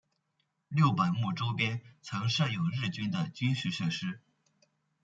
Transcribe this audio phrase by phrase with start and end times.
[0.67, 4.19] 六本木周边曾设有日军的军事设施。